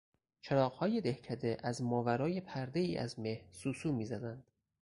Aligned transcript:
چراغهای 0.41 1.01
دهکده 1.01 1.57
از 1.63 1.81
ماورای 1.81 2.41
پردهای 2.41 2.97
از 2.97 3.19
مه 3.19 3.41
سوسو 3.51 3.91
میزدند. 3.91 4.43